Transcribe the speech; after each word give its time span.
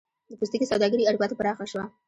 د 0.29 0.31
پوستکي 0.39 0.65
سوداګري 0.71 1.07
اروپا 1.09 1.25
ته 1.29 1.35
پراخه 1.39 1.65
شوه. 1.71 1.85